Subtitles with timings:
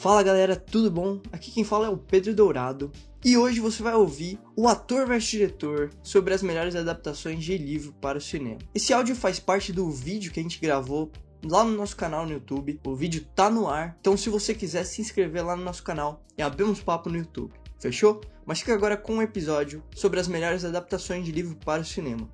[0.00, 1.20] Fala galera, tudo bom?
[1.30, 2.90] Aqui quem fala é o Pedro Dourado
[3.22, 7.92] e hoje você vai ouvir o ator versus diretor sobre as melhores adaptações de livro
[8.00, 8.56] para o cinema.
[8.74, 11.12] Esse áudio faz parte do vídeo que a gente gravou
[11.44, 12.80] lá no nosso canal no YouTube.
[12.82, 16.24] O vídeo tá no ar, então se você quiser se inscrever lá no nosso canal
[16.38, 18.22] e abrir uns papo no YouTube, fechou?
[18.46, 22.26] Mas fica agora com um episódio sobre as melhores adaptações de livro para o cinema.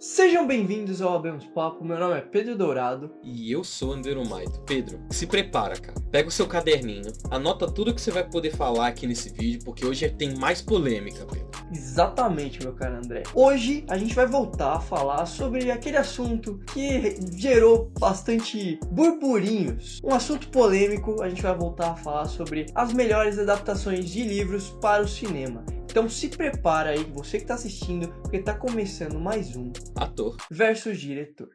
[0.00, 3.12] Sejam bem-vindos ao Abemos Papo, meu nome é Pedro Dourado.
[3.22, 4.62] E eu sou Andero Maito.
[4.62, 6.00] Pedro, se prepara, cara.
[6.10, 9.84] Pega o seu caderninho, anota tudo que você vai poder falar aqui nesse vídeo, porque
[9.84, 11.50] hoje tem mais polêmica, Pedro.
[11.70, 13.24] Exatamente, meu caro André.
[13.34, 20.00] Hoje a gente vai voltar a falar sobre aquele assunto que gerou bastante burburinhos.
[20.02, 24.70] Um assunto polêmico, a gente vai voltar a falar sobre as melhores adaptações de livros
[24.80, 25.62] para o cinema.
[25.90, 31.00] Então se prepara aí, você que está assistindo, porque está começando mais um Ator versus
[31.00, 31.50] diretor.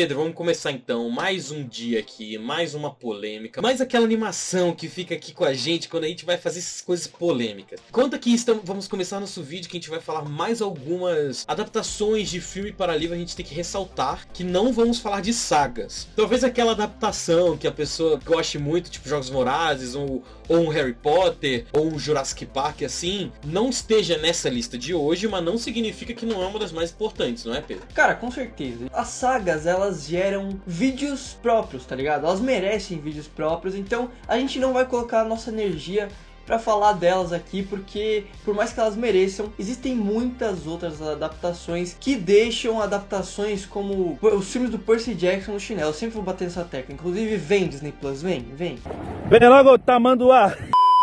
[0.00, 1.10] Pedro, vamos começar então.
[1.10, 5.52] Mais um dia aqui, mais uma polêmica, mais aquela animação que fica aqui com a
[5.52, 7.78] gente quando a gente vai fazer essas coisas polêmicas.
[7.92, 12.30] Conta que estamos, vamos começar nosso vídeo que a gente vai falar mais algumas adaptações
[12.30, 13.14] de filme para livro.
[13.14, 16.08] A gente tem que ressaltar que não vamos falar de sagas.
[16.16, 20.94] Talvez aquela adaptação que a pessoa goste muito, tipo Jogos Vorazes ou, ou um Harry
[20.94, 26.14] Potter ou um Jurassic Park, assim, não esteja nessa lista de hoje, mas não significa
[26.14, 27.86] que não é uma das mais importantes, não é, Pedro?
[27.94, 28.86] Cara, com certeza.
[28.94, 32.24] As sagas, elas elas geram vídeos próprios, tá ligado?
[32.24, 36.08] Elas merecem vídeos próprios, então a gente não vai colocar a nossa energia
[36.46, 42.16] para falar delas aqui, porque por mais que elas mereçam, existem muitas outras adaptações que
[42.16, 45.90] deixam adaptações como os filmes do Percy Jackson no chinelo.
[45.90, 46.94] Eu sempre vou bater nessa tecla.
[46.94, 48.78] Inclusive, vem Disney Plus, vem, vem.
[49.28, 50.56] Vem logo, tamanduá!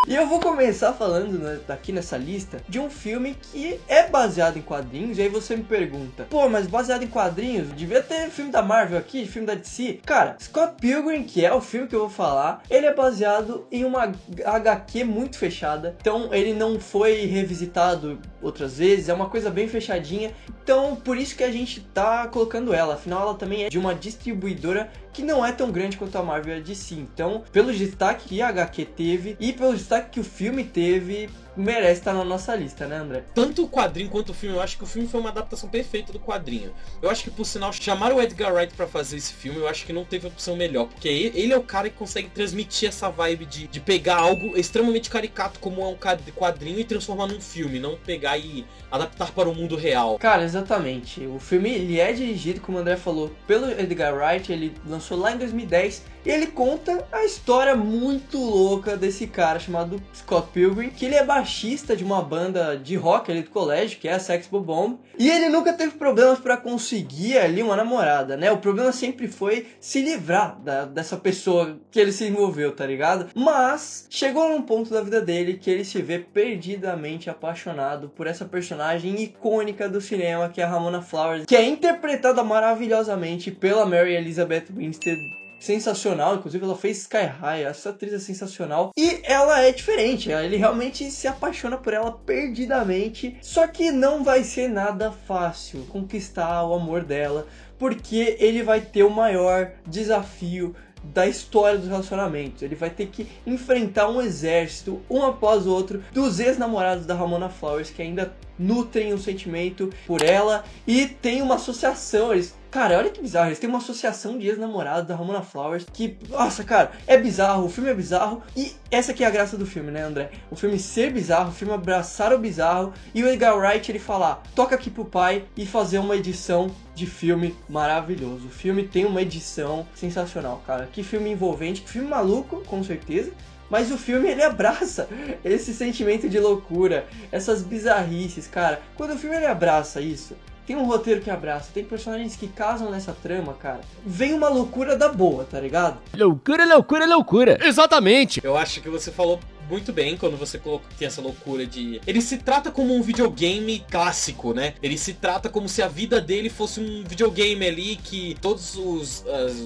[0.08, 4.55] E eu vou começar falando né, aqui nessa lista de um filme que é baseado
[4.55, 5.17] em quadrinhos.
[5.17, 7.73] E aí você me pergunta, pô, mas baseado em quadrinhos?
[7.73, 10.00] Devia ter filme da Marvel aqui, filme da DC.
[10.05, 13.84] Cara, Scott Pilgrim, que é o filme que eu vou falar, ele é baseado em
[13.84, 14.13] uma
[14.45, 15.97] HQ muito fechada.
[16.00, 20.31] Então ele não foi revisitado outras vezes, é uma coisa bem fechadinha.
[20.64, 22.96] Então por isso que a gente tá colocando ela.
[22.96, 26.56] Afinal, ela também é de uma distribuidora que não é tão grande quanto a Marvel
[26.56, 26.96] e a DC.
[26.96, 32.00] Então, pelo destaque que a HQ teve e pelo destaque que o filme teve, merece
[32.00, 33.23] estar na nossa lista, né, André?
[33.34, 36.13] Tanto o quadrinho quanto o filme, eu acho que o filme foi uma adaptação perfeita
[36.13, 36.73] do quadrinho.
[37.01, 39.85] Eu acho que, por sinal, chamar o Edgar Wright para fazer esse filme, eu acho
[39.85, 43.45] que não teve opção melhor, porque ele é o cara que consegue transmitir essa vibe
[43.45, 45.97] de, de pegar algo extremamente caricato como é um
[46.31, 50.18] quadrinho e transformar num filme, não pegar e adaptar para o mundo real.
[50.18, 51.25] Cara, exatamente.
[51.25, 55.31] O filme ele é dirigido, como o André falou, pelo Edgar Wright, ele lançou lá
[55.31, 61.06] em 2010 e ele conta a história muito louca desse cara chamado Scott Pilgrim, que
[61.06, 64.47] ele é baixista de uma banda de rock ali do colégio, que é a Sex
[64.47, 68.52] Bomb, e ele nunca teve problemas para conseguir ali uma namorada, né?
[68.52, 73.30] O problema sempre foi se livrar da, dessa pessoa que ele se envolveu, tá ligado?
[73.34, 78.44] Mas chegou num ponto da vida dele que ele se vê perdidamente apaixonado por essa
[78.44, 84.16] personagem icônica do cinema, que é a Ramona Flowers, que é interpretada maravilhosamente pela Mary
[84.16, 85.18] Elizabeth Winstead
[85.59, 90.57] sensacional, inclusive ela fez Sky High, essa atriz é sensacional e ela é diferente, ele
[90.57, 96.73] realmente se apaixona por ela perdidamente, só que não vai ser nada fácil conquistar o
[96.73, 97.47] amor dela,
[97.78, 102.62] porque ele vai ter o maior desafio da história dos relacionamentos.
[102.62, 107.50] Ele vai ter que enfrentar um exército, um após o outro, dos ex-namorados da Ramona
[107.50, 112.34] Flowers que ainda nutrem um sentimento por ela e tem uma associação.
[112.34, 116.18] Eles Cara, olha que bizarro, eles têm uma associação de ex-namorados da Ramona Flowers que,
[116.29, 119.66] nossa, cara, é bizarro, o filme é bizarro e essa aqui é a graça do
[119.66, 120.31] filme, né, André?
[120.51, 124.44] O filme ser bizarro, o filme abraçar o bizarro e o Edgar Wright ele falar,
[124.53, 128.47] toca aqui pro pai e fazer uma edição de filme maravilhoso.
[128.47, 130.89] O filme tem uma edição sensacional, cara.
[130.91, 133.31] Que filme envolvente, que filme maluco, com certeza.
[133.69, 135.07] Mas o filme ele abraça
[135.44, 138.81] esse sentimento de loucura, essas bizarrices, cara.
[138.95, 142.92] Quando o filme ele abraça isso, tem um roteiro que abraça, tem personagens que casam
[142.92, 143.80] nessa trama, cara.
[144.06, 145.97] Vem uma loucura da boa, tá ligado?
[146.13, 147.57] Loucura, loucura, loucura.
[147.62, 148.42] Exatamente.
[148.44, 149.39] Eu acho que você falou
[149.69, 150.60] muito bem quando você
[150.98, 152.02] tem essa loucura de.
[152.06, 154.74] Ele se trata como um videogame clássico, né?
[154.81, 159.24] Ele se trata como se a vida dele fosse um videogame ali que todos os,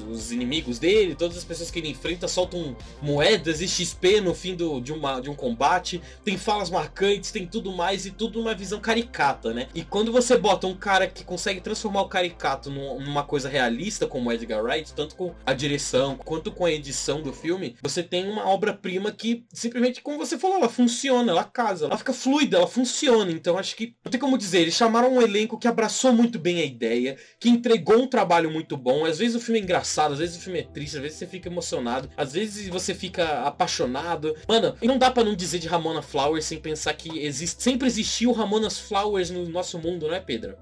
[0.09, 4.55] os inimigos dele, todas as pessoas que ele enfrenta soltam moedas e XP no fim
[4.55, 6.01] do, de, uma, de um combate.
[6.23, 9.67] Tem falas marcantes, tem tudo mais e tudo numa visão caricata, né?
[9.73, 14.31] E quando você bota um cara que consegue transformar o caricato numa coisa realista, como
[14.31, 18.47] Edgar Wright, tanto com a direção quanto com a edição do filme, você tem uma
[18.47, 22.67] obra-prima que simplesmente realmente, como você falou, ela funciona, ela casa, ela fica fluida, ela
[22.67, 23.31] funciona.
[23.31, 26.59] Então acho que não tem como dizer, eles chamaram um elenco que abraçou muito bem
[26.61, 29.05] a ideia, que entregou um trabalho muito bom.
[29.05, 31.27] Às vezes o filme é engraçado, às vezes o filme é triste, às vezes você
[31.27, 34.35] fica emocionado, às vezes você fica apaixonado.
[34.47, 38.31] Mano, não dá para não dizer de Ramona Flowers sem pensar que existe, sempre existiu
[38.31, 40.55] Ramonas Flowers no nosso mundo, não é, Pedro?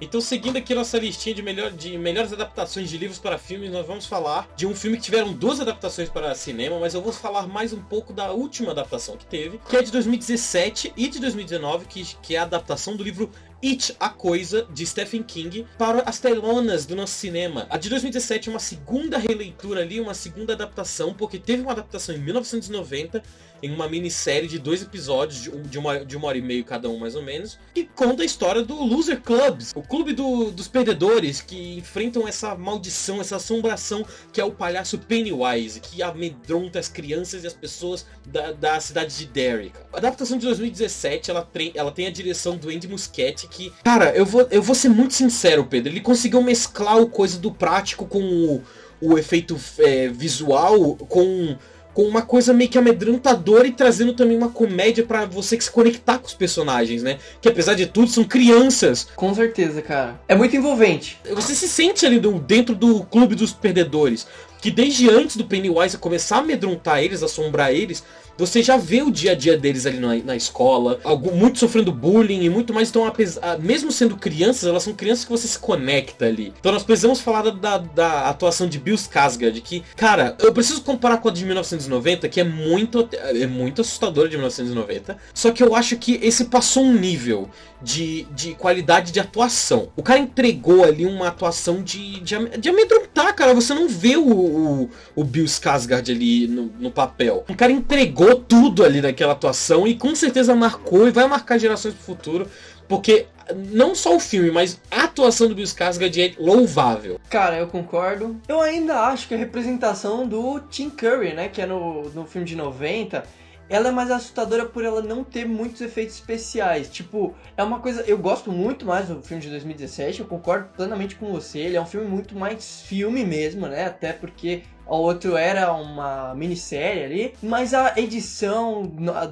[0.00, 3.86] Então, seguindo aqui nossa listinha de, melhor, de melhores adaptações de livros para filmes, nós
[3.86, 7.46] vamos falar de um filme que tiveram duas adaptações para cinema, mas eu vou falar
[7.46, 11.86] mais um pouco da última adaptação que teve, que é de 2017 e de 2019,
[11.86, 13.30] que, que é a adaptação do livro
[13.64, 17.66] It, a Coisa, de Stephen King, para as telonas do nosso cinema.
[17.70, 22.14] A de 2017 é uma segunda releitura ali, uma segunda adaptação, porque teve uma adaptação
[22.14, 23.22] em 1990
[23.62, 26.98] em uma minissérie de dois episódios, de uma, de uma hora e meia cada um
[26.98, 31.40] mais ou menos, que conta a história do Loser Clubs, o clube do, dos perdedores
[31.40, 37.44] que enfrentam essa maldição, essa assombração que é o palhaço Pennywise, que amedronta as crianças
[37.44, 39.72] e as pessoas da, da cidade de Derry.
[39.92, 44.24] A adaptação de 2017, ela, ela tem a direção do Andy Muschietti, que, cara, eu
[44.24, 48.22] vou, eu vou ser muito sincero, Pedro, ele conseguiu mesclar o coisa do prático com
[48.22, 48.62] o,
[49.00, 51.56] o efeito é, visual, com
[51.96, 55.70] com uma coisa meio que amedrontadora e trazendo também uma comédia para você que se
[55.70, 57.16] conectar com os personagens, né?
[57.40, 59.08] Que apesar de tudo são crianças.
[59.16, 60.20] Com certeza, cara.
[60.28, 61.18] É muito envolvente.
[61.30, 64.26] Você se sente ali do, dentro do clube dos perdedores.
[64.60, 68.02] Que desde antes do Pennywise começar a amedrontar eles, assombrar eles,
[68.38, 71.90] você já vê o dia a dia deles ali na, na escola, algum, muito sofrendo
[71.90, 72.90] bullying e muito mais.
[72.90, 76.52] Então, apesar, mesmo sendo crianças, elas são crianças que você se conecta ali.
[76.58, 81.18] Então nós precisamos falar da, da atuação de Bill Skarsgård, que, cara, eu preciso comparar
[81.18, 85.16] com a de 1990, que é muito, é muito assustadora de 1990.
[85.32, 87.48] Só que eu acho que esse passou um nível
[87.80, 89.90] de, de qualidade de atuação.
[89.96, 93.54] O cara entregou ali uma atuação de, de, de amedrontar, cara.
[93.54, 97.44] Você não vê o, o, o Bill Skarsgård ali no, no papel.
[97.48, 101.94] O cara entregou tudo ali naquela atuação e com certeza marcou e vai marcar gerações
[101.94, 102.48] pro futuro.
[102.88, 107.20] Porque não só o filme, mas a atuação do Bill Skarsgård é louvável.
[107.28, 108.40] Cara, eu concordo.
[108.48, 112.46] Eu ainda acho que a representação do Tim Curry, né, que é no, no filme
[112.46, 113.24] de 90,
[113.68, 116.88] ela é mais assustadora por ela não ter muitos efeitos especiais.
[116.88, 118.02] Tipo, é uma coisa.
[118.02, 121.58] Eu gosto muito mais do filme de 2017, eu concordo plenamente com você.
[121.58, 123.86] Ele é um filme muito mais filme mesmo, né?
[123.86, 128.82] Até porque o outro era uma minissérie ali, mas a edição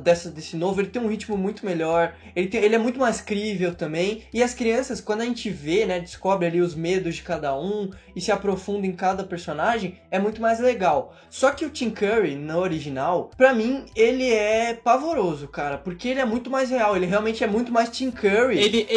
[0.03, 3.21] dessa, desse novo ele tem um ritmo muito melhor, ele, tem, ele é muito mais
[3.21, 7.23] crível também, e as crianças, quando a gente vê, né, descobre ali os medos de
[7.23, 11.15] cada um e se aprofunda em cada personagem, é muito mais legal.
[11.31, 16.21] Só que o Tim Curry, no original, pra mim, ele é pavoroso, cara, porque ele
[16.21, 18.59] é muito mais real, ele realmente é muito mais Tim Curry.
[18.59, 18.89] Ele,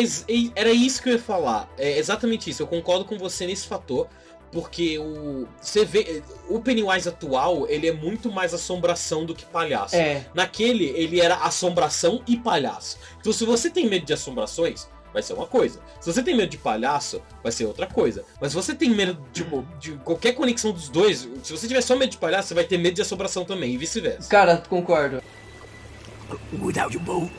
[0.56, 4.08] era isso que eu ia falar, é exatamente isso, eu concordo com você nesse fator,
[4.52, 9.96] porque o você vê o Pennywise atual ele é muito mais assombração do que palhaço.
[9.96, 10.26] É.
[10.34, 12.98] Naquele ele era assombração e palhaço.
[13.20, 15.80] Então se você tem medo de assombrações vai ser uma coisa.
[16.00, 18.24] Se você tem medo de palhaço, vai ser outra coisa.
[18.40, 19.44] Mas se você tem medo de,
[19.80, 22.78] de qualquer conexão dos dois, se você tiver só medo de palhaço, você vai ter
[22.78, 24.30] medo de assombração também, e vice-versa.
[24.30, 25.24] Cara, concordo.
[26.62, 27.32] Without your boat.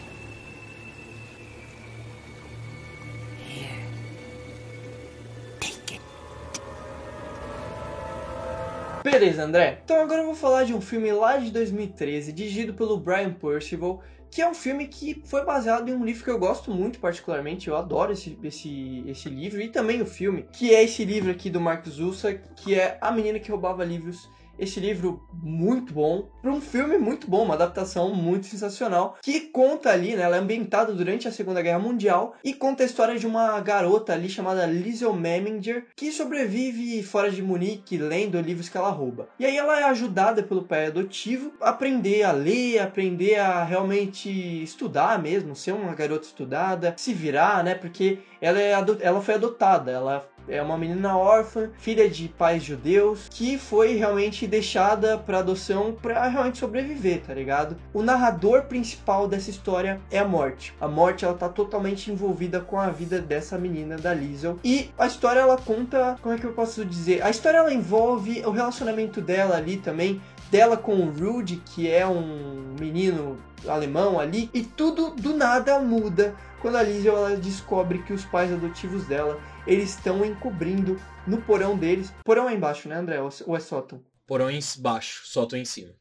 [9.19, 9.81] Beleza, André.
[9.85, 14.01] Então agora eu vou falar de um filme lá de 2013, dirigido pelo Brian Percival,
[14.31, 17.67] que é um filme que foi baseado em um livro que eu gosto muito particularmente,
[17.67, 21.51] eu adoro esse, esse, esse livro e também o filme, que é esse livro aqui
[21.51, 26.51] do Mark Zussa, que é A Menina que Roubava Livros esse livro muito bom, para
[26.51, 30.93] um filme muito bom, uma adaptação muito sensacional, que conta ali, né, ela é ambientada
[30.93, 35.15] durante a Segunda Guerra Mundial e conta a história de uma garota ali chamada Liesel
[35.15, 39.29] Meminger, que sobrevive fora de Munique lendo livros que ela rouba.
[39.39, 44.29] E aí ela é ajudada pelo pai adotivo a aprender a ler, aprender a realmente
[44.63, 49.91] estudar mesmo, ser uma garota estudada, se virar, né, porque ela, é ela foi adotada,
[49.91, 55.93] ela é uma menina órfã, filha de pais judeus, que foi realmente deixada para adoção
[55.93, 57.77] para realmente sobreviver, tá ligado?
[57.93, 60.75] O narrador principal dessa história é a morte.
[60.81, 64.59] A morte ela tá totalmente envolvida com a vida dessa menina da Liesel.
[64.65, 67.23] E a história ela conta, como é que eu posso dizer?
[67.23, 72.07] A história ela envolve o relacionamento dela ali também, dela com o Rudy, que é
[72.07, 78.13] um menino alemão ali, e tudo do nada muda quando a Liesel ela descobre que
[78.13, 79.39] os pais adotivos dela
[79.69, 82.13] eles estão encobrindo no porão deles.
[82.25, 83.21] Porão é embaixo, né, André?
[83.21, 84.03] Ou é sótão?
[84.27, 85.95] Porão é embaixo, sótão é em cima.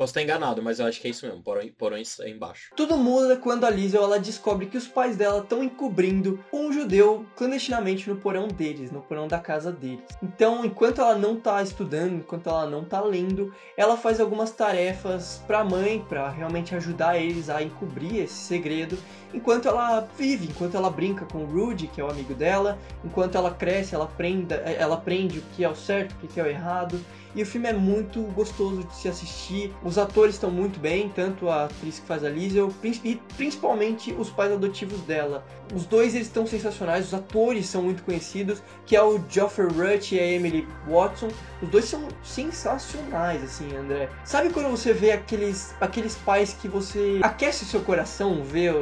[0.00, 1.42] Posso estar enganado, mas eu acho que é isso mesmo.
[1.76, 2.70] Porões, é embaixo.
[2.74, 7.26] Tudo muda quando a Liesel ela descobre que os pais dela estão encobrindo um judeu
[7.36, 10.06] clandestinamente no porão deles, no porão da casa deles.
[10.22, 15.44] Então, enquanto ela não tá estudando, enquanto ela não tá lendo, ela faz algumas tarefas
[15.46, 18.96] pra mãe, pra realmente ajudar eles a encobrir esse segredo,
[19.34, 23.34] enquanto ela vive, enquanto ela brinca com o Rudy, que é o amigo dela, enquanto
[23.34, 26.46] ela cresce, ela aprende, ela aprende o que é o certo, o que é o
[26.46, 26.98] errado.
[27.34, 29.72] E o filme é muito gostoso de se assistir.
[29.84, 32.72] Os atores estão muito bem, tanto a atriz que faz a Liesel
[33.04, 35.44] e principalmente os pais adotivos dela.
[35.72, 40.12] Os dois eles estão sensacionais, os atores são muito conhecidos, que é o Geoffrey Rush
[40.12, 41.28] e a Emily Watson.
[41.62, 44.08] Os dois são sensacionais, assim, André.
[44.24, 48.74] Sabe quando você vê aqueles, aqueles pais que você aquece seu coração, ver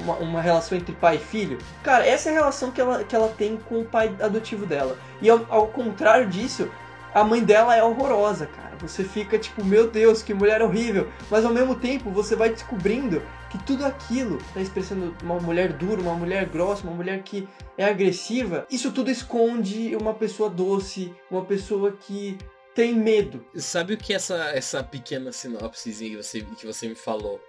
[0.00, 1.58] uma, uma relação entre pai e filho?
[1.82, 4.96] Cara, essa é a relação que ela, que ela tem com o pai adotivo dela.
[5.20, 6.70] E ao, ao contrário disso,
[7.14, 8.76] a mãe dela é horrorosa, cara.
[8.80, 11.10] Você fica tipo, meu Deus, que mulher horrível.
[11.30, 16.00] Mas ao mesmo tempo você vai descobrindo que tudo aquilo tá expressando uma mulher dura,
[16.00, 18.66] uma mulher grossa, uma mulher que é agressiva.
[18.70, 22.38] Isso tudo esconde uma pessoa doce, uma pessoa que
[22.74, 23.44] tem medo.
[23.56, 27.40] Sabe o que essa, essa pequena sinopse que você, que você me falou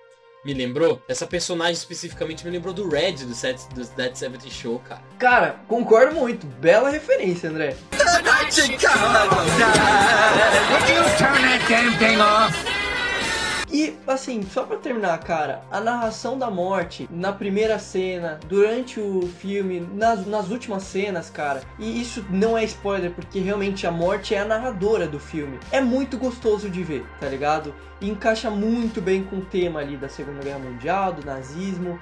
[0.44, 1.02] me lembrou?
[1.08, 5.04] Essa personagem especificamente me lembrou do Red do, set, do Dead 70 Show, cara.
[5.20, 6.48] Cara, concordo muito.
[6.48, 7.78] Bela referência, André.
[13.72, 19.22] E assim, só pra terminar, cara, a narração da morte na primeira cena, durante o
[19.40, 24.36] filme, nas, nas últimas cenas, cara, e isso não é spoiler, porque realmente a morte
[24.36, 25.58] é a narradora do filme.
[25.72, 27.74] É muito gostoso de ver, tá ligado?
[28.02, 31.98] E encaixa muito bem com o tema ali da Segunda Guerra Mundial, do nazismo.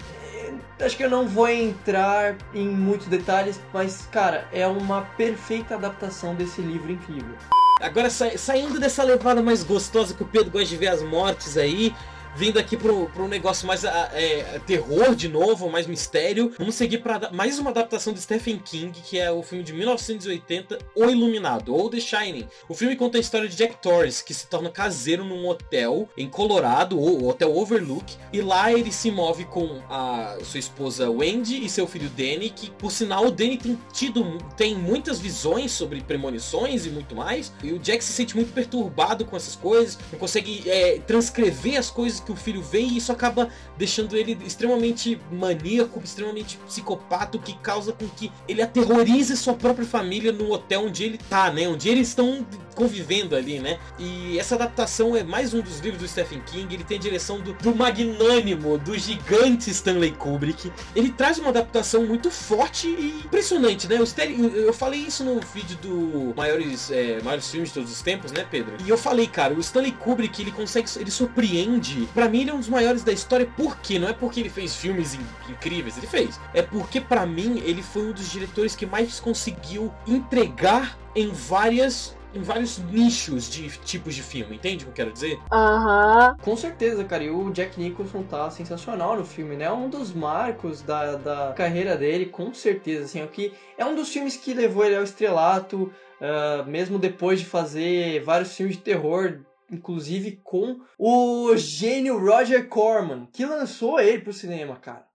[0.80, 6.36] Acho que eu não vou entrar em muitos detalhes, mas, cara, é uma perfeita adaptação
[6.36, 7.36] desse livro incrível.
[7.82, 11.58] Agora, sa saindo dessa levada mais gostosa que o Pedro gosta de ver as mortes
[11.58, 11.94] aí,
[12.36, 16.54] vindo aqui pro, pro negócio mais é, terror de novo, mais mistério.
[16.58, 20.80] Vamos seguir para mais uma adaptação de Stephen King, que é o filme de 1980,
[20.96, 22.48] O Iluminado, ou The Shining.
[22.68, 26.30] O filme conta a história de Jack Torrance, que se torna caseiro num hotel em
[26.30, 31.70] Colorado, o Hotel Overlook, e lá ele se move com a sua esposa Wendy e
[31.70, 36.86] seu filho Danny, que por sinal o Danny tem tido tem muitas visões sobre premonições
[36.86, 40.70] e muito mais, e o Jack se sente muito perturbado com essas coisas, não consegue
[40.70, 46.00] é, transcrever as coisas que o filho vê e isso acaba deixando ele extremamente maníaco,
[46.04, 51.04] extremamente psicopata, o que causa com que ele aterrorize sua própria família no hotel onde
[51.04, 51.68] ele tá, né?
[51.68, 52.46] Onde eles estão
[52.76, 53.78] convivendo ali, né?
[53.98, 57.42] E essa adaptação é mais um dos livros do Stephen King, ele tem a direção
[57.42, 60.72] do, do magnânimo, do gigante Stanley Kubrick.
[60.96, 63.98] Ele traz uma adaptação muito forte e impressionante, né?
[64.00, 68.46] Eu falei isso no vídeo do maiores, é, maiores filmes de todos os tempos, né,
[68.50, 68.74] Pedro?
[68.86, 72.54] E eu falei, cara, o Stanley Kubrick, ele consegue, ele surpreende para mim ele é
[72.54, 74.00] um dos maiores da história, por quê?
[74.00, 76.40] Não é porque ele fez filmes in incríveis, ele fez.
[76.54, 82.18] É porque para mim ele foi um dos diretores que mais conseguiu entregar em várias
[82.34, 85.40] em vários nichos de tipos de filme, entende o que eu quero dizer?
[85.52, 86.36] Aham.
[86.42, 89.66] Com certeza, cara, e o Jack Nicholson tá sensacional no filme, né?
[89.66, 93.96] É um dos marcos da, da carreira dele, com certeza, assim, é, que é um
[93.96, 98.84] dos filmes que levou ele ao estrelato, uh, mesmo depois de fazer vários filmes de
[98.84, 99.40] terror
[99.72, 105.06] inclusive com o gênio Roger Corman, que lançou ele pro cinema, cara.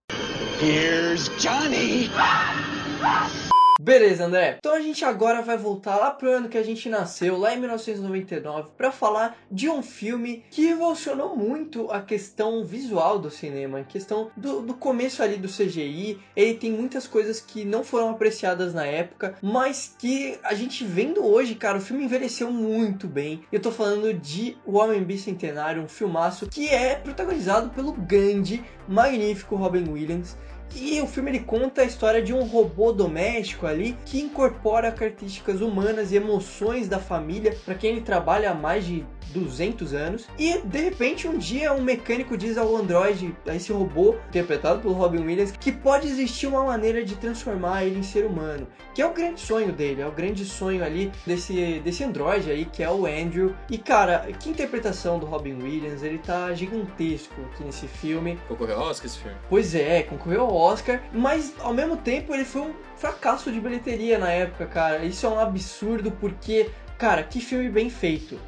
[0.61, 2.09] Here's Johnny!
[3.85, 4.57] Beleza, André.
[4.59, 7.61] Então a gente agora vai voltar lá pro ano que a gente nasceu, lá em
[7.61, 13.85] 1999, para falar de um filme que revolucionou muito a questão visual do cinema, a
[13.85, 16.19] questão do, do começo ali do CGI.
[16.35, 21.23] Ele tem muitas coisas que não foram apreciadas na época, mas que a gente vendo
[21.23, 23.43] hoje, cara, o filme envelheceu muito bem.
[23.53, 29.57] Eu tô falando de O Homem Bicentenário, um filmaço que é protagonizado pelo grande, magnífico
[29.57, 30.39] Robin Williams.
[30.77, 35.61] E o filme ele conta a história de um robô doméstico ali que incorpora características
[35.61, 40.27] humanas e emoções da família para quem ele trabalha há mais de 200 anos.
[40.39, 44.95] E de repente um dia um mecânico diz ao androide, a esse robô interpretado pelo
[44.95, 49.07] Robin Williams, que pode existir uma maneira de transformar ele em ser humano, que é
[49.07, 52.91] o grande sonho dele, é o grande sonho ali desse desse androide aí que é
[52.91, 53.55] o Andrew.
[53.71, 58.39] E cara, que interpretação do Robin Williams, ele tá gigantesco aqui nesse filme.
[58.49, 59.37] Concorreu ao Oscar esse filme?
[59.49, 64.19] Pois é, concorreu ao Oscar, mas ao mesmo tempo ele foi um fracasso de bilheteria
[64.19, 65.05] na época, cara.
[65.05, 68.39] Isso é um absurdo porque Cara, que filme bem feito.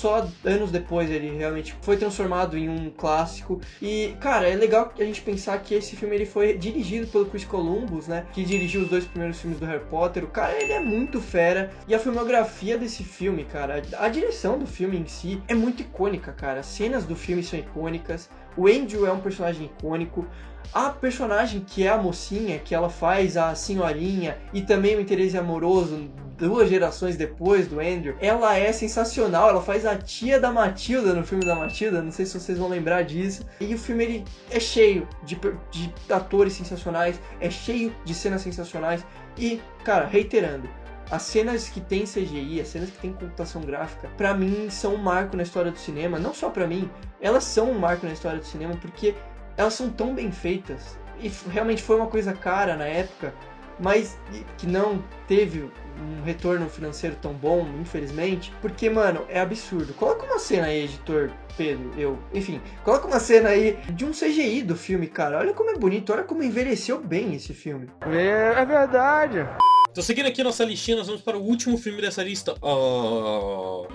[0.00, 3.60] só anos depois ele realmente foi transformado em um clássico.
[3.82, 7.44] E, cara, é legal a gente pensar que esse filme ele foi dirigido pelo Chris
[7.44, 8.26] Columbus, né?
[8.32, 10.24] Que dirigiu os dois primeiros filmes do Harry Potter.
[10.24, 11.70] O cara, ele é muito fera.
[11.86, 16.32] E a filmografia desse filme, cara, a direção do filme em si é muito icônica,
[16.32, 16.60] cara.
[16.60, 18.30] As cenas do filme são icônicas.
[18.56, 20.26] O Andrew é um personagem icônico.
[20.72, 25.36] A personagem que é a mocinha, que ela faz a senhorinha e também o interesse
[25.36, 26.08] amoroso
[26.40, 29.50] duas gerações depois do Andrew, ela é sensacional.
[29.50, 32.68] Ela faz a tia da Matilda no filme da Matilda, não sei se vocês vão
[32.68, 33.44] lembrar disso.
[33.60, 35.38] E o filme ele é cheio de,
[35.70, 39.04] de atores sensacionais, é cheio de cenas sensacionais.
[39.36, 40.68] E, cara, reiterando,
[41.10, 44.98] as cenas que tem CGI, as cenas que tem computação gráfica, para mim são um
[44.98, 46.18] marco na história do cinema.
[46.18, 46.88] Não só para mim,
[47.20, 49.14] elas são um marco na história do cinema porque
[49.56, 50.98] elas são tão bem feitas.
[51.18, 53.34] E realmente foi uma coisa cara na época,
[53.78, 54.18] mas
[54.56, 59.92] que não teve um retorno financeiro tão bom, infelizmente, porque, mano, é absurdo.
[59.94, 64.62] Coloca uma cena aí, editor Pedro, eu, enfim, coloca uma cena aí de um CGI
[64.62, 65.38] do filme, cara.
[65.38, 67.90] Olha como é bonito, olha como envelheceu bem esse filme.
[68.06, 69.46] É, é verdade.
[69.90, 72.54] Então, seguindo aqui nossa listinha, nós vamos para o último filme dessa lista.
[72.62, 73.86] Oh.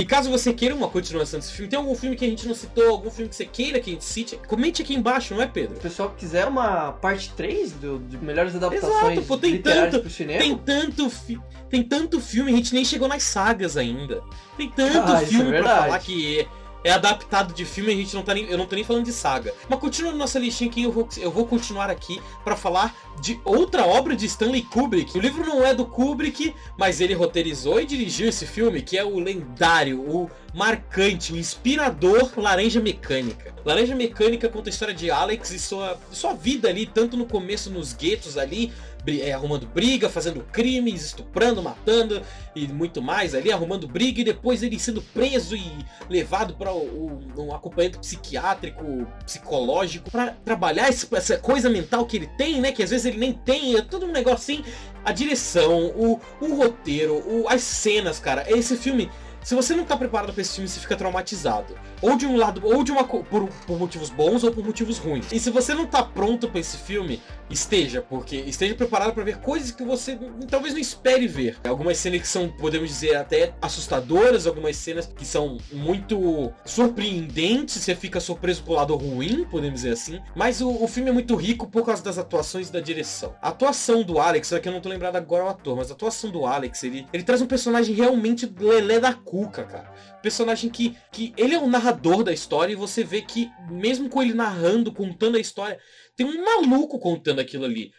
[0.00, 2.54] E caso você queira uma continuação desse filme, tem algum filme que a gente não
[2.54, 5.46] citou, algum filme que você queira que a gente cite, comente aqui embaixo, não é,
[5.48, 5.74] Pedro?
[5.74, 10.00] Se o pessoal quiser uma parte 3 do, de melhores adaptações Exato, pô, tem tanto.
[10.08, 14.22] Tem tanto, fi- tem tanto filme, a gente nem chegou nas sagas ainda.
[14.56, 15.80] Tem tanto Ah, é filme pra verdade.
[15.86, 16.46] falar que
[16.84, 19.12] é, adaptado de filme, a gente não tá nem, eu não tô nem falando de
[19.12, 19.52] saga.
[19.68, 23.84] Mas continuando nossa listinha aqui, eu vou, eu vou continuar aqui pra falar de outra
[23.84, 25.16] obra de Stanley Kubrick.
[25.16, 29.04] O livro não é do Kubrick, mas ele roteirizou e dirigiu esse filme, que é
[29.04, 33.54] o lendário, o marcante, o inspirador Laranja Mecânica.
[33.64, 37.70] Laranja Mecânica conta a história de Alex e sua, sua vida ali, tanto no começo
[37.70, 38.72] nos guetos ali,
[39.06, 42.20] é, arrumando briga, fazendo crimes, estuprando, matando
[42.54, 45.72] e muito mais ali, arrumando briga e depois ele sendo preso e
[46.10, 52.60] levado para um acompanhamento psiquiátrico, psicológico, para trabalhar esse- essa coisa mental que ele tem,
[52.60, 52.72] né?
[52.72, 54.64] Que às vezes ele nem tem, é todo um negócio assim.
[55.04, 58.44] A direção, o, o roteiro, o- as cenas, cara.
[58.50, 59.10] Esse filme.
[59.48, 61.74] Se você não tá preparado pra esse filme, você fica traumatizado.
[62.02, 65.32] Ou de um lado, ou de uma por, por motivos bons ou por motivos ruins.
[65.32, 69.38] E se você não tá pronto pra esse filme, esteja, porque esteja preparado pra ver
[69.38, 70.18] coisas que você
[70.50, 71.56] talvez não espere ver.
[71.66, 77.94] Algumas cenas que são, podemos dizer, até assustadoras, algumas cenas que são muito surpreendentes, você
[77.94, 80.20] fica surpreso pro lado ruim, podemos dizer assim.
[80.36, 83.34] Mas o, o filme é muito rico por causa das atuações e da direção.
[83.40, 85.94] A atuação do Alex, é que eu não tô lembrado agora o ator, mas a
[85.94, 89.92] atuação do Alex, ele, ele traz um personagem realmente lelé da cuca, cara.
[90.20, 94.20] Personagem que, que ele é o narrador da história e você vê que, mesmo com
[94.20, 95.78] ele narrando, contando a história,
[96.16, 97.92] tem um maluco contando aquilo ali.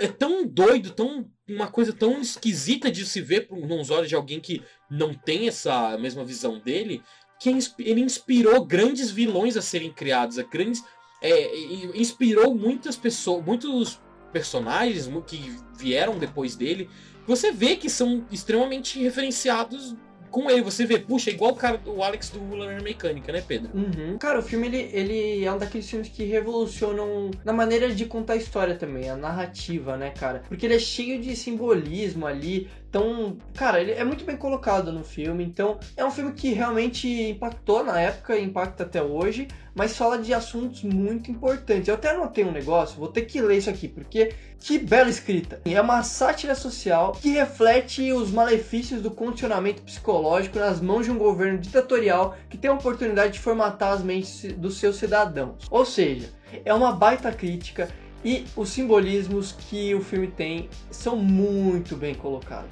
[0.00, 4.40] É tão doido, tão uma coisa tão esquisita de se ver nos olhos de alguém
[4.40, 7.02] que não tem essa mesma visão dele,
[7.40, 10.82] que ins- ele inspirou grandes vilões a serem criados, a grandes
[11.20, 11.56] é,
[11.94, 14.00] inspirou muitas pessoas, muitos
[14.32, 16.88] personagens que vieram depois dele.
[17.26, 19.94] Você vê que são extremamente referenciados
[20.34, 20.62] com ele.
[20.62, 23.70] Você vê, puxa, igual o cara do Alex do Laranja Mecânica, né, Pedro?
[23.72, 24.18] Uhum.
[24.18, 28.32] Cara, o filme ele, ele é um daqueles filmes que revolucionam na maneira de contar
[28.32, 30.42] a história também, a narrativa, né, cara?
[30.48, 32.68] Porque ele é cheio de simbolismo ali.
[32.94, 35.42] Então, cara, ele é muito bem colocado no filme.
[35.42, 40.16] Então, é um filme que realmente impactou na época e impacta até hoje, mas fala
[40.16, 41.88] de assuntos muito importantes.
[41.88, 45.60] Eu até anotei um negócio, vou ter que ler isso aqui, porque que bela escrita.
[45.64, 51.18] É uma sátira social que reflete os malefícios do condicionamento psicológico nas mãos de um
[51.18, 55.66] governo ditatorial que tem a oportunidade de formatar as mentes dos seus cidadãos.
[55.68, 56.30] Ou seja,
[56.64, 57.88] é uma baita crítica
[58.24, 62.70] e os simbolismos que o filme tem são muito bem colocados.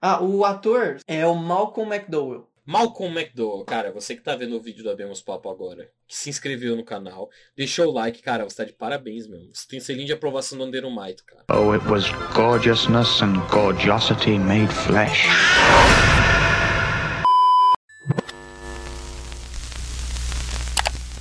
[0.00, 2.46] Ah, o ator é o Malcolm McDowell.
[2.66, 6.28] Malcolm McDowell, cara, você que tá vendo o vídeo do Abemos Papo agora, que se
[6.28, 9.50] inscreveu no canal, deixou o like, cara, você tá de parabéns mesmo.
[9.52, 11.44] Você tem selinho de aprovação do Anderumaito, cara.
[11.50, 15.26] Oh, it was gorgeousness and gorgeosity made flesh.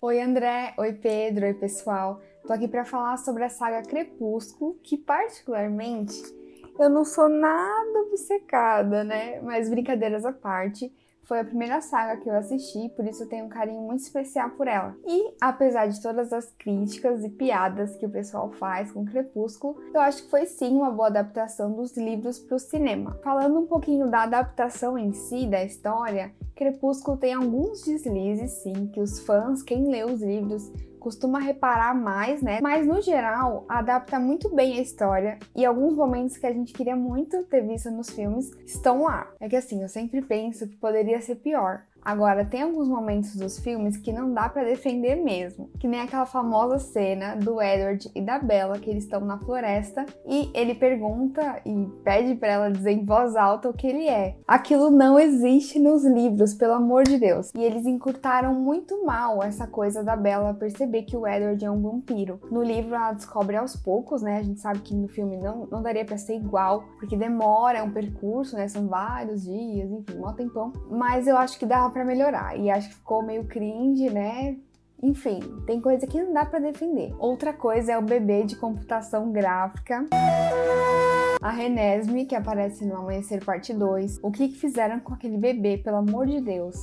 [0.01, 2.21] Oi André, oi Pedro, oi pessoal.
[2.49, 6.19] Tô aqui pra falar sobre a saga Crepúsculo, que particularmente
[6.79, 9.39] eu não sou nada obcecada, né?
[9.41, 10.91] Mas brincadeiras à parte,
[11.25, 14.49] foi a primeira saga que eu assisti, por isso eu tenho um carinho muito especial
[14.49, 14.97] por ela.
[15.05, 20.01] E apesar de todas as críticas e piadas que o pessoal faz com Crepúsculo, eu
[20.01, 23.19] acho que foi sim uma boa adaptação dos livros para o cinema.
[23.23, 28.99] Falando um pouquinho da adaptação em si da história, Crepúsculo tem alguns deslizes, sim, que
[28.99, 32.59] os fãs, quem lê os livros, costuma reparar mais, né?
[32.61, 36.95] Mas no geral, adapta muito bem a história e alguns momentos que a gente queria
[36.95, 39.31] muito ter visto nos filmes estão lá.
[39.39, 41.83] É que assim, eu sempre penso que poderia ser pior.
[42.03, 46.25] Agora, tem alguns momentos dos filmes que não dá para defender mesmo, que nem aquela
[46.25, 51.61] famosa cena do Edward e da Bella que eles estão na floresta e ele pergunta
[51.65, 54.37] e pede para ela dizer em voz alta o que ele é.
[54.47, 57.51] Aquilo não existe nos livros, pelo amor de Deus.
[57.55, 61.81] E eles encurtaram muito mal essa coisa da Bella perceber que o Edward é um
[61.81, 62.39] vampiro.
[62.51, 64.37] No livro ela descobre aos poucos, né?
[64.37, 67.83] A gente sabe que no filme não, não daria para ser igual, porque demora, é
[67.83, 68.67] um percurso, né?
[68.67, 70.73] São vários dias, enfim, um tempão.
[70.89, 72.57] Mas eu acho que dava para melhorar.
[72.57, 74.55] E acho que ficou meio cringe, né?
[75.01, 77.13] Enfim, tem coisa que não dá para defender.
[77.17, 80.05] Outra coisa é o bebê de computação gráfica.
[81.41, 84.19] A Renesme, que aparece no Amanhecer Parte 2.
[84.21, 86.75] O que, que fizeram com aquele bebê, pelo amor de Deus?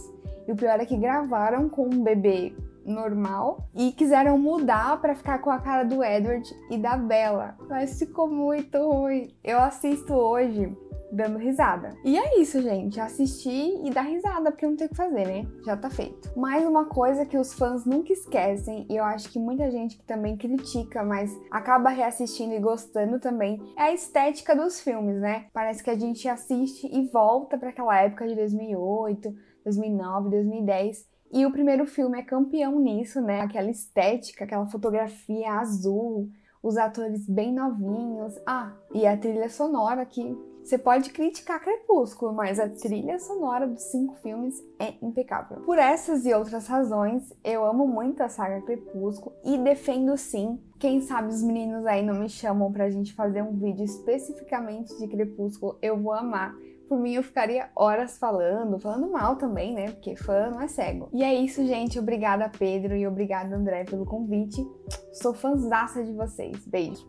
[0.49, 2.55] E o pior é que gravaram com um bebê
[2.87, 7.57] normal e quiseram mudar para ficar com a cara do Edward e da Bella.
[7.69, 9.35] Mas ficou muito ruim.
[9.43, 10.75] Eu assisto hoje
[11.11, 11.97] dando risada.
[12.05, 13.01] E é isso, gente.
[13.01, 15.47] Assistir e dar risada, porque não tem o que fazer, né?
[15.65, 16.31] Já tá feito.
[16.39, 20.05] Mais uma coisa que os fãs nunca esquecem, e eu acho que muita gente que
[20.05, 25.47] também critica, mas acaba reassistindo e gostando também, é a estética dos filmes, né?
[25.53, 29.33] Parece que a gente assiste e volta para aquela época de 2008,
[29.65, 31.16] 2009, 2010.
[31.33, 33.41] E o primeiro filme é campeão nisso, né?
[33.41, 36.31] Aquela estética, aquela fotografia azul,
[36.63, 38.35] os atores bem novinhos.
[38.47, 40.37] Ah, e a trilha sonora que
[40.67, 45.61] você pode criticar Crepúsculo, mas a trilha sonora dos cinco filmes é impecável.
[45.61, 50.59] Por essas e outras razões, eu amo muito a saga Crepúsculo e defendo sim.
[50.81, 55.07] Quem sabe os meninos aí não me chamam pra gente fazer um vídeo especificamente de
[55.07, 56.53] Crepúsculo, eu vou amar.
[56.89, 59.91] Por mim, eu ficaria horas falando, falando mal também, né?
[59.91, 61.09] Porque fã não é cego.
[61.13, 61.99] E é isso, gente.
[61.99, 64.65] Obrigada, Pedro, e obrigada, André, pelo convite.
[65.13, 66.65] Sou fãzaça de vocês.
[66.67, 67.07] Beijo.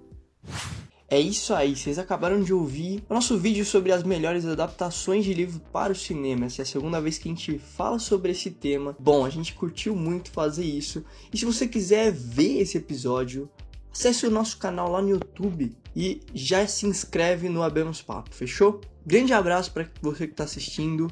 [1.09, 5.33] É isso aí, vocês acabaram de ouvir o nosso vídeo sobre as melhores adaptações de
[5.33, 6.47] livro para o cinema.
[6.47, 8.93] Essa é a segunda vez que a gente fala sobre esse tema.
[8.99, 11.05] Bom, a gente curtiu muito fazer isso.
[11.31, 13.49] E se você quiser ver esse episódio,
[13.89, 18.81] acesse o nosso canal lá no YouTube e já se inscreve no Abemos Papo, fechou?
[19.07, 21.09] Grande abraço para você que está assistindo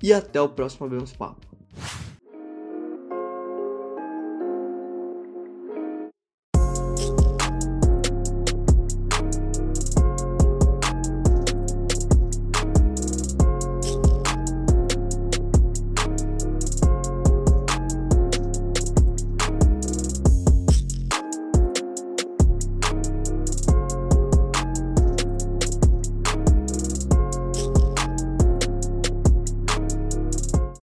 [0.00, 1.44] e até o próximo Abemos Papo.